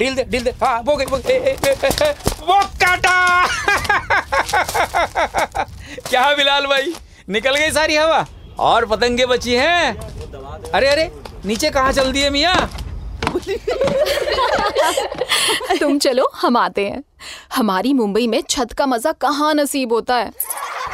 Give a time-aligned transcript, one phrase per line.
[0.00, 2.12] Deal they deal दे हाँ वो गई वो ए, ए, ए, ए, ए,
[2.46, 3.16] वो काटा
[6.08, 6.94] क्या बिलाल भाई?
[7.28, 8.24] निकल गई सारी हवा?
[8.58, 9.96] और पतंगे बची हैं?
[10.74, 11.10] अरे अरे
[11.46, 12.54] नीचे कहाँ चल दिए मियाँ?
[15.80, 17.02] तुम चलो हम आते हैं।
[17.54, 20.30] हमारी मुंबई में छत का मज़ा कहाँ नसीब होता है?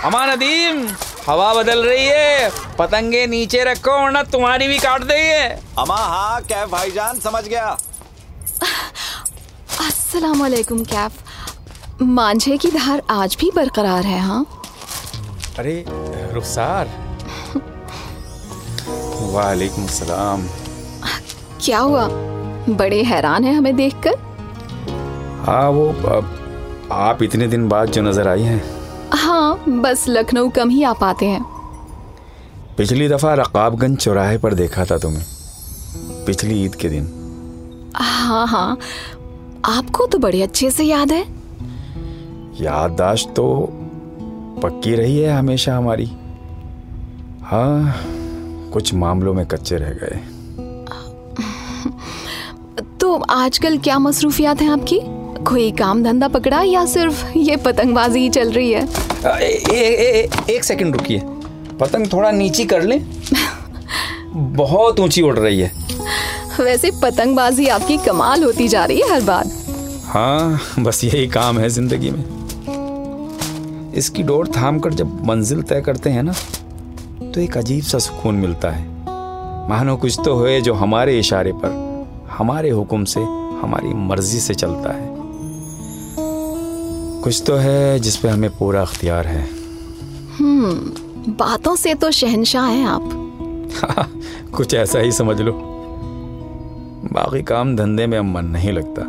[0.05, 0.87] अमान नदीम
[1.27, 5.43] हवा बदल रही है। पतंगे नीचे रखो वरना तुम्हारी भी काट देंगे।
[5.83, 7.77] अमा हाँ कैफ भाईजान समझ गया।
[8.63, 14.45] अस्सलाम वालेकुम कैफ। मांझे की धार आज भी बरकरार है हाँ?
[15.59, 15.85] अरे
[16.35, 16.89] रुखसार।
[19.33, 20.47] वालेकुम सलाम
[21.65, 22.09] क्या हुआ?
[22.71, 24.15] बड़े हैरान है हमें देखकर?
[25.47, 28.63] हाँ वो अब आप इतने दिन बाद जो नज़र आई हैं।
[29.15, 31.45] हाँ बस लखनऊ कम ही आ पाते हैं।
[32.77, 35.25] पिछली दफ़ा रकाबगंज चौराहे पर देखा था तुम्हें।
[36.27, 37.05] पिछली ईद के दिन।
[37.97, 38.79] हाँ हाँ।
[39.65, 41.23] आपको तो बड़े अच्छे से याद है।
[42.61, 43.69] याददाश्त तो
[44.63, 46.11] पक्की रही है हमेशा हमारी।
[47.43, 48.01] हाँ
[48.73, 50.21] कुछ मामलों में कच्चे रह गए।
[53.01, 55.01] तो आजकल क्या मसरूफियात हैं आपकी?
[55.45, 58.89] कोई काम धंधा पकड़ा या सिर्फ़ ये पतंगबाजी ही चल रही है?
[59.27, 61.23] ए, ए, ए, ए, एक सेकंड रुकिए।
[61.81, 62.99] पतंग थोड़ा नीची कर ले।
[64.35, 65.86] बहुत ऊँची उड़ रही है।
[66.61, 69.51] वैसे पतंगबाजी आपकी कमाल होती जा रही है हर बार।
[70.07, 72.25] हाँ बस यही काम है ज़िंदगी में।
[73.97, 76.33] इसकी डोर थाम कर जब मंजिल तय करते हैं ना
[77.23, 78.85] तो एक अजीब सा सुकून मिलता है।
[79.69, 81.85] मानो कुछ तो है जो हमारे इशारे पर
[82.31, 83.21] हमारे हुक्म से
[83.61, 85.15] हमारी मर्ज़ी से चलता है।
[87.23, 89.49] कुछ तो है जिस पे हमें पूरा अख्तियार है।
[91.29, 93.09] बातों से तो शहनशाह हैं आप।
[94.57, 95.66] कुछ ऐसा ही समझ लो।
[97.17, 99.03] बाकी काम धंधे में अब मन नहीं लगता।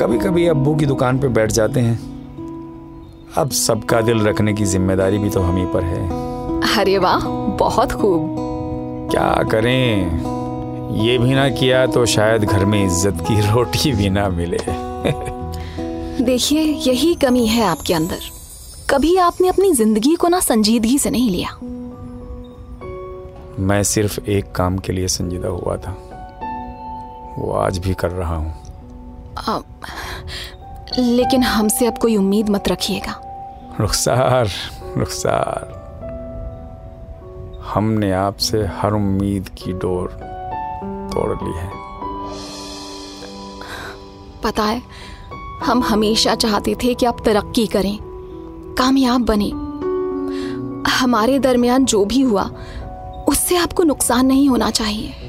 [0.00, 1.98] कभी कभी अब्बू की दुकान पे बैठ जाते हैं।
[3.38, 6.02] अब सबका दिल रखने की ज़िम्मेदारी भी तो हम ही पर है।
[6.78, 7.26] अरे वाह
[7.58, 8.36] बहुत खूब।
[9.10, 10.34] क्या करें?
[11.04, 14.58] ये भी ना किया तो शायद घर में इज़्ज़त की रोटी भी ना मिले।
[16.24, 18.20] देखिए यही कमी है आपके अंदर।
[18.90, 21.58] कभी आपने अपनी ज़िंदगी को ना संजीदगी से नहीं लिया।
[23.60, 25.96] मैं सिर्फ़ एक काम के लिए संजीदा हुआ था।
[27.38, 28.54] वो आज भी कर रहा हूँ।
[30.98, 33.20] लेकिन हमसे अब कोई उम्मीद मत रखिएगा।
[33.80, 34.48] रुखसार
[34.96, 35.84] रुखसार।
[37.74, 40.08] हमने आपसे हर उम्मीद की डोर
[41.14, 41.70] तोड़ ली है।
[44.42, 44.82] पता है
[45.64, 47.98] हम हमेशा चाहते थे कि आप तरक्की करें
[48.78, 49.50] कामयाब बने।
[50.90, 52.50] हमारे दरमियान जो भी हुआ
[53.28, 55.23] उससे आपको नुकसान नहीं होना चाहिए।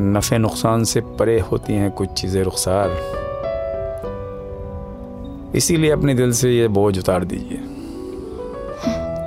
[0.00, 2.90] नफे नुकसान से परे होती हैं कुछ चीज़ें रुखसार।
[5.54, 7.58] इसीलिए अपने दिल से ये बोझ उतार दीजिए।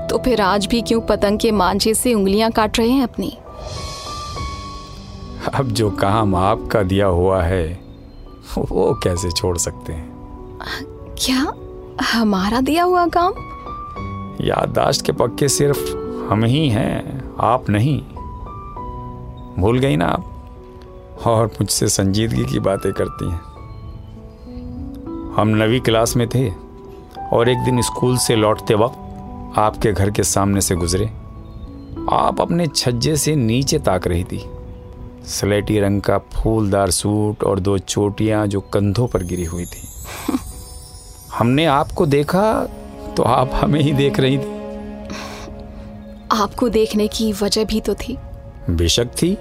[0.07, 3.37] तो फिर आज भी क्यों पतंग के मांझे से उंगलियाँ काट रहे हैं अपनी?
[5.53, 7.79] अब जो काम आपका दिया हुआ है
[8.57, 10.09] वो कैसे छोड़ सकते हैं?
[11.17, 11.53] क्या
[12.11, 13.33] हमारा दिया हुआ काम?
[14.41, 15.95] याददाश्त के पक्के सिर्फ़
[16.29, 18.01] हम ही हैं आप नहीं।
[19.59, 20.28] भूल गई ना आप?
[21.27, 23.41] और मुझसे संजीदगी की बातें करती हैं।
[25.33, 26.49] हम नवी क्लास में थे
[27.33, 28.95] और एक दिन स्कूल से लौटते वक्त
[29.59, 31.05] आपके घर के सामने से गुजरे।
[32.11, 34.49] आप अपने छज्जे से नीचे ताक रही थी।
[35.25, 39.87] स्लेटी रंग का फूलदार सूट और दो चोटियाँ जो कंधों पर गिरी हुई थी।
[41.37, 42.63] हमने आपको देखा
[43.17, 44.59] तो आप हमें ही देख रही थी।
[46.31, 48.17] आपको देखने की वजह भी तो थी।
[48.69, 49.37] बेशक थी।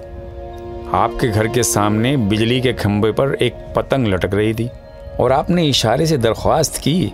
[0.93, 4.69] आपके घर के सामने बिजली के खंभे पर एक पतंग लटक रही थी
[5.19, 7.13] और आपने इशारे से दरख्वास्त की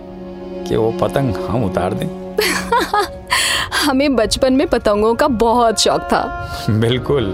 [0.68, 2.36] कि वो पतंग हम उतार दें।
[3.84, 7.24] हमें बचपन में पतंगों का बहुत शौक था। बिल्कुल।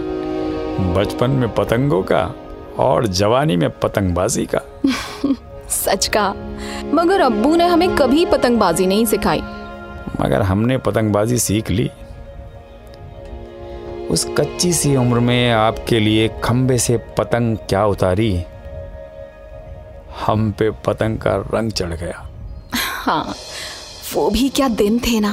[0.96, 2.34] बचपन में पतंगों का
[2.78, 4.60] और जवानी में पतंगबाजी का।
[5.68, 6.34] सच का
[6.94, 9.42] मगर अब्बू ने हमें कभी पतंगबाजी नहीं सिखाई।
[10.20, 11.90] मगर हमने पतंगबाजी सीख ली।
[14.12, 18.32] उस कच्ची सी उम्र में आपके लिए खंबे से पतंग क्या उतारी?
[20.26, 22.28] हम पे पतंग का रंग चढ़ गया।
[22.74, 23.34] हाँ
[24.14, 25.32] वो भी क्या दिन थे ना?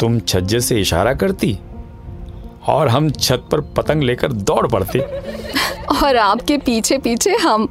[0.00, 1.58] तुम छज्जे से इशारा करती
[2.66, 4.98] और हम छत पर पतंग लेकर दौड़ पड़ते।
[6.02, 7.68] और आपके पीछे पीछे हम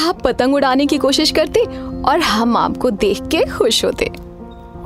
[0.00, 1.64] आप पतंग उड़ाने की कोशिश करते
[2.02, 4.10] और हम आपको देख के खुश होते।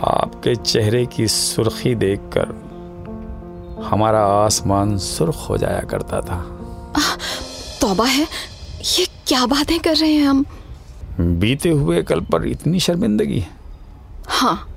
[0.01, 2.70] आपके चेहरे की सुर्खी देखकर
[3.85, 6.57] हमारा आसमान सुर्ख हो जाया करता था।
[7.81, 8.27] तौबा है?
[8.99, 10.45] ये क्या बातें कर रहे हैं हम?
[11.21, 13.47] बीते हुए कल पर इतनी शर्मिंदगी।
[14.29, 14.69] हाँ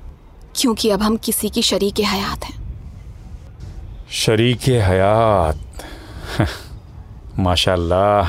[0.56, 2.62] क्योंकि अब हम किसी की शरीक हयात हैं।
[4.10, 5.58] शरीक हयात?
[7.38, 8.28] माशाल्लाह।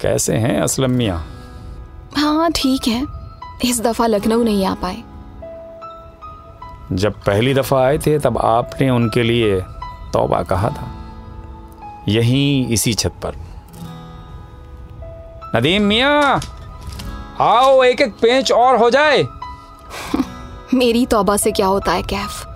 [0.00, 1.26] कैसे हैं असलम मियाँ?
[2.16, 3.06] हाँ ठीक है।
[3.64, 5.02] इस दफ़ा लखनऊ नहीं आ पाए।
[6.92, 9.60] जब पहली दफ़ा आए थे तब आपने उनके लिए
[10.12, 10.92] तौबा कहा था।
[12.08, 13.34] यहीं इसी छत पर।
[15.56, 16.40] नदीम मियाँ
[17.40, 19.26] आओ एक एक पेंच और हो जाए।
[20.74, 22.46] मेरी तौबा से क्या होता है कैफ?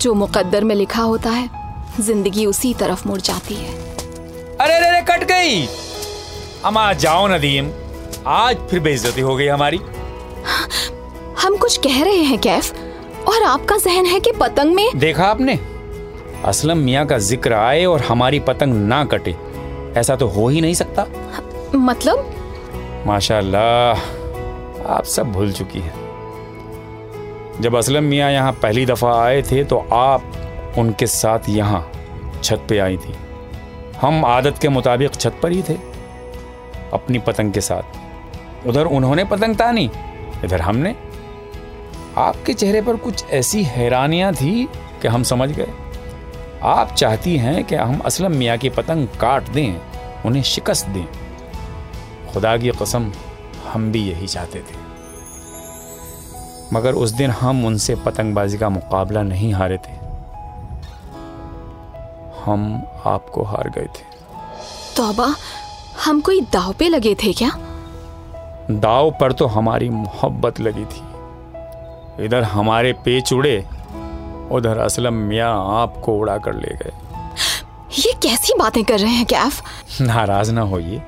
[0.00, 1.50] जो मुकद्दर में लिखा होता है
[2.00, 3.74] ज़िंदगी उसी तरफ़ मुड़ जाती है।
[4.60, 5.68] अरे अरे अरे कट गई।
[6.64, 7.70] अमा जाओ नदीम।
[8.26, 9.80] आज फिर बेइज्जती हो गई हमारी।
[11.42, 12.87] हम कुछ कह रहे हैं कैफ?
[13.28, 14.98] और आपका जहन है कि पतंग में?
[14.98, 15.58] देखा आपने?
[16.44, 19.34] असलम मियाँ का ज़िक्र आए और हमारी पतंग ना कटे।
[19.96, 21.06] ऐसा तो हो ही नहीं सकता।
[21.74, 22.32] मतलब?
[23.06, 24.00] माशाल्लाह
[24.88, 25.92] आप सब भूल चुकी हैं।
[27.60, 31.90] जब असलम मियाँ यहाँ पहली दफ़ा आए थे तो आप उनके साथ यहाँ
[32.44, 33.14] छत पे आई थी।
[34.00, 35.74] हम आदत के मुताबिक छत पर ही थे
[36.92, 39.90] अपनी पतंग के साथ। उधर उन्होंने पतंग तानी
[40.44, 40.94] इधर हमने।
[42.18, 44.68] आपके चेहरे पर कुछ ऐसी हैरानियाँ थी
[45.02, 45.72] कि हम समझ गए।
[46.62, 49.80] आप चाहती हैं कि हम असलम मियाँ की पतंग काट दें
[50.26, 51.06] उन्हें शिकस्त दें।
[52.32, 53.12] खुदा की कसम
[53.68, 54.88] हम भी यही चाहते थे।
[56.72, 59.92] मगर उस दिन हम उनसे पतंगबाजी का मुकाबला नहीं हारे थे।
[62.44, 64.04] हम आपको हार गए थे।
[64.96, 65.34] तौबा
[66.04, 67.50] हम कोई दाव पे लगे थे क्या?
[68.70, 71.07] दाव पर तो हमारी मोहब्बत लगी थी।
[72.20, 73.64] इधर हमारे पेच उड़े
[74.52, 76.92] उधर असलम मियाँ आपको उड़ा कर ले गए।
[77.98, 79.62] ये कैसी बातें कर रहे हैं कैफ?
[80.00, 81.02] नाराज़ ना होइए।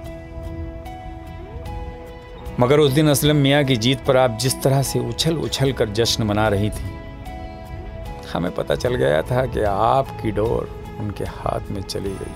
[2.60, 5.88] मगर उस दिन असलम मियाँ की जीत पर आप जिस तरह से उछल उछल कर
[5.88, 6.90] जश्न मना रही थी
[8.32, 12.34] हमें पता चल गया था कि आपकी डोर उनके हाथ में चली गई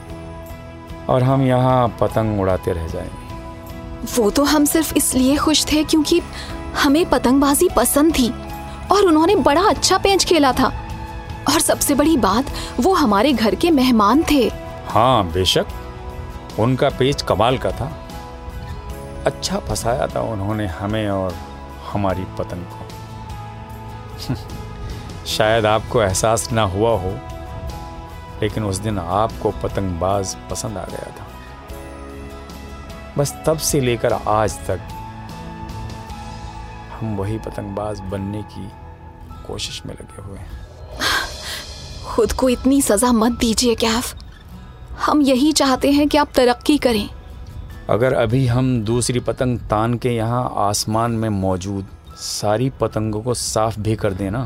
[1.08, 6.20] और हम यहाँ पतंग उड़ाते रह जाएँगे। वो तो हम सिर्फ़ इसलिए खुश थे क्योंकि
[6.82, 8.32] हमें पतंगबाजी पसंद थी।
[8.92, 10.66] और उन्होंने बड़ा अच्छा पेंच खेला था।
[11.48, 12.44] और सबसे बड़ी बात,
[12.80, 14.52] वो हमारे घर के मेहमान थे।
[14.88, 15.66] हाँ बेशक।
[16.58, 18.08] उनका पेच कमाल का था।
[19.26, 21.34] अच्छा फंसाया था उन्होंने हमें और
[21.92, 22.88] हमारी पतंग को।
[25.26, 27.18] शायद आपको एहसास ना हुआ हो,
[28.42, 31.26] लेकिन उस दिन आपको पतंगबाज पसंद आ गया था।
[33.18, 34.80] बस तब से लेकर आज तक
[37.04, 38.68] हम वही पतंगबाज बनने की
[39.46, 40.60] कोशिश में लगे हुए हैं।
[42.04, 44.14] खुद को इतनी सजा मत दीजिए कैफ।
[44.98, 47.08] हम यही चाहते हैं कि आप तरक्की करें।
[47.90, 51.86] अगर अभी हम दूसरी पतंग तान के यहाँ आसमान में मौजूद
[52.18, 54.44] सारी पतंगों को साफ़ भी कर देना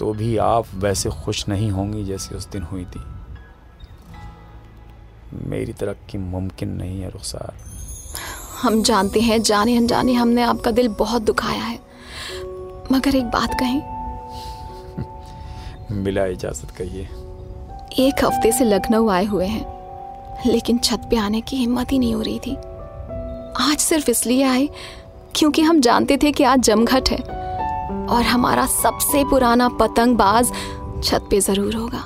[0.00, 3.00] तो भी आप वैसे खुश नहीं होंगी जैसे उस दिन हुई थी।
[5.48, 7.54] मेरी तरक्की मुमकिन नहीं है रुखसार।
[8.62, 11.78] हम जानते हैं जाने अनजाने हमने आपका दिल बहुत दुखाया है।
[12.92, 13.80] मगर एक बात कहें।
[16.04, 17.02] बिला इजाज़त कहिए।
[18.06, 22.14] एक हफ़्ते से लखनऊ आए हुए हैं लेकिन छत पे आने की हिम्मत ही नहीं
[22.14, 22.54] हो रही थी।
[23.60, 24.68] आज सिर्फ़ इसलिए आए
[25.34, 27.18] क्योंकि हम जानते थे कि आज जमघट है
[28.06, 30.52] और हमारा सबसे पुराना पतंगबाज
[31.04, 32.02] छत पे ज़रूर होगा।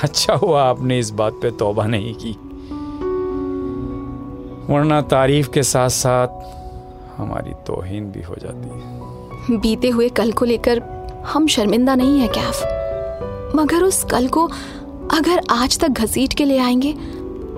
[0.02, 2.36] अच्छा हुआ आपने इस बात पे तौबा नहीं की।
[4.70, 6.28] वरना तारीफ़ के साथ साथ
[7.16, 10.82] हमारी तोहीन भी हो जाती है। बीते हुए कल को लेकर
[11.26, 12.62] हम शर्मिंदा नहीं है कैफ।
[13.56, 14.46] मगर उस कल को
[15.12, 16.92] अगर आज तक घसीट के ले आएँगे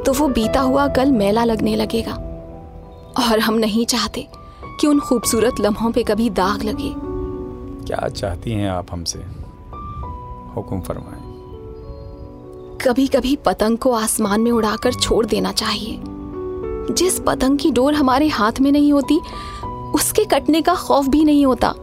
[0.06, 2.12] तो वो बीता हुआ कल मेला लगने लगेगा।
[3.18, 4.26] और हम नहीं चाहते
[4.80, 6.94] कि उन खूबसूरत लम्हों पे कभी दाग लगे।
[7.86, 9.18] क्या चाहती हैं आप हमसे?
[10.56, 11.20] हुक्म फरमाएँ।
[12.84, 16.00] कभी कभी पतंग को आसमान में उड़ाकर छोड़ देना चाहिए।
[16.90, 19.20] जिस पतंग की डोर हमारे हाथ में नहीं होती
[19.94, 21.74] उसके कटने का खौफ भी नहीं होता।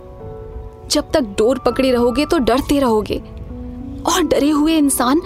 [0.92, 3.18] जब तक डोर पकड़े रहोगे तो डरते रहोगे।
[4.08, 5.22] और डरे हुए इंसान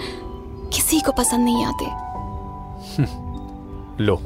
[0.74, 1.84] किसी को पसंद नहीं आते।
[4.04, 4.16] लो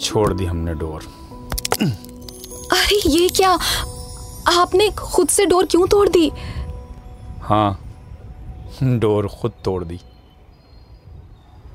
[0.00, 1.00] छोड़ दी हमने डोर।
[2.72, 3.58] अरे ये क्या?
[4.48, 6.32] आपने खुद से डोर क्यों तोड़ दी?
[7.42, 7.78] हाँ
[8.82, 10.00] डोर खुद तोड़ दी।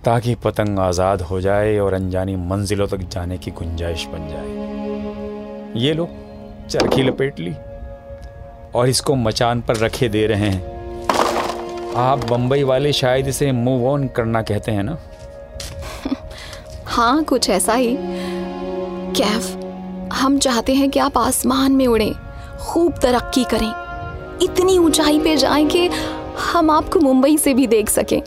[0.05, 5.93] ताकि पतंग आज़ाद हो जाए और अनजानी मंजिलों तक जाने की गुंजाइश बन जाए। ये
[5.93, 6.07] लो,
[6.69, 7.53] चरखी लपेट ली
[8.75, 14.07] और इसको मचान पर रखे दे रहे हैं। आप बम्बई वाले शायद इसे मूव ऑन
[14.07, 14.97] करना कहते हैं ना?
[16.85, 17.97] हाँ कुछ ऐसा ही।
[19.17, 19.51] कैफ,
[20.13, 22.13] हम चाहते हैं कि आप आसमान में उड़ें,
[22.59, 23.71] खूब तरक्की करें।
[24.43, 25.87] इतनी ऊंचाई पे जाएँ कि
[26.53, 28.21] हम आपको मुंबई से भी देख सकें।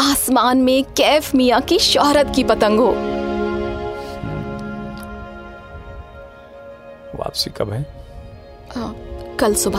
[0.00, 2.90] आसमान में कैफ मिया की शोहरत की पतंग हो।
[7.18, 7.82] वापसी कब है?
[7.82, 8.94] अ,
[9.40, 9.78] कल सुबह।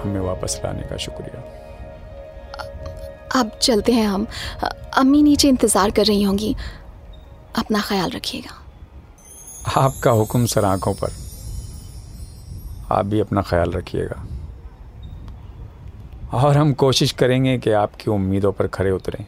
[0.00, 1.54] हमें वापस लाने का शुक्रिया।
[3.40, 4.26] अब चलते हैं हम।
[4.96, 6.56] अम्मी नीचे इंतज़ार कर रही होंगी।
[7.58, 8.64] अपना ख्याल रखिएगा।
[9.80, 11.12] आपका हुक्म सर आँखों पर।
[12.92, 14.37] आप भी अपना ख्याल रखिएगा।
[16.34, 19.26] और हम कोशिश करेंगे कि आपकी उम्मीदों पर खरे उतरें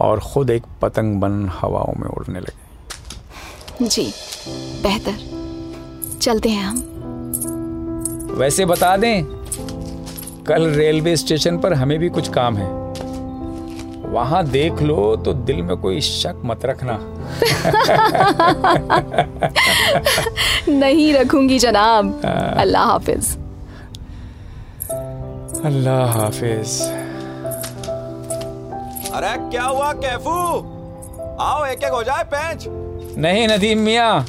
[0.00, 4.12] और खुद एक पतंग बन हवाओं में उड़ने लगे। जी
[4.82, 5.14] बेहतर।
[6.22, 6.76] चलते हैं हम।
[8.38, 9.24] वैसे बता दें
[10.48, 12.86] कल रेलवे स्टेशन पर हमें भी कुछ काम है।
[14.10, 16.98] वहाँ देख लो तो दिल में कोई शक मत रखना।
[20.78, 22.20] नहीं रखूँगी जनाब।
[22.58, 23.45] अल्लाह हाफिज।
[25.64, 26.82] अल्लाह हाफिज।
[29.14, 30.30] अरे क्या हुआ कैफू?
[31.40, 32.64] आओ एक एक हो जाए पेंच।
[33.18, 34.26] नहीं नदीम मिया।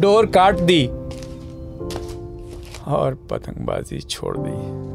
[0.00, 0.86] डोर काट दी।
[2.86, 4.88] और पतंगबाजी छोड़ दी।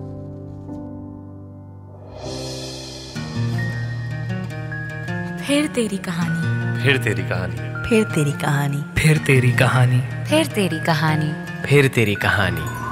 [5.48, 11.34] फिर तेरी कहानी। फिर तेरी कहानी। फिर तेरी कहानी। फिर तेरी कहानी। फिर तेरी कहानी।
[11.68, 12.83] फिर तेरी कहानी।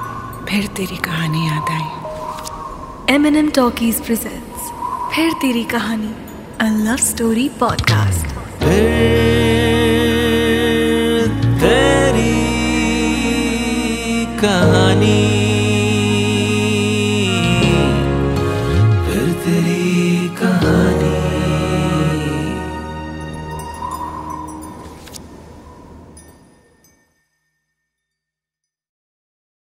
[0.48, 4.70] फिर तेरी कहानी याद आई। M N M talkies presents
[5.14, 6.12] फिर तेरी कहानी
[6.60, 8.26] अ लव स्टोरी पॉडकास्ट
[11.60, 12.34] तेरी
[14.40, 15.31] कहानी।